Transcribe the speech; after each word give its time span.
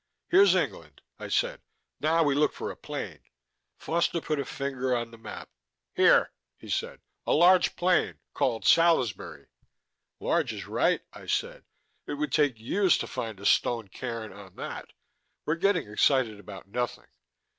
"Here's 0.29 0.55
England," 0.55 1.03
I 1.19 1.27
said. 1.27 1.61
"Now 1.99 2.23
we 2.23 2.33
look 2.33 2.53
for 2.53 2.71
a 2.71 2.75
plain." 2.75 3.19
Foster 3.77 4.19
put 4.19 4.39
a 4.39 4.45
finger 4.45 4.95
on 4.95 5.11
the 5.11 5.17
map. 5.19 5.47
"Here," 5.93 6.31
he 6.57 6.69
said. 6.69 7.01
"A 7.27 7.33
large 7.33 7.75
plain 7.75 8.17
called 8.33 8.65
Salisbury." 8.65 9.45
"Large 10.19 10.53
is 10.53 10.65
right," 10.65 11.01
I 11.13 11.27
said. 11.27 11.65
"It 12.07 12.15
would 12.15 12.31
take 12.31 12.59
years 12.59 12.97
to 12.97 13.05
find 13.05 13.39
a 13.39 13.45
stone 13.45 13.89
cairn 13.89 14.33
on 14.33 14.55
that. 14.55 14.91
We're 15.45 15.53
getting 15.53 15.87
excited 15.87 16.39
about 16.39 16.67
nothing. 16.67 17.05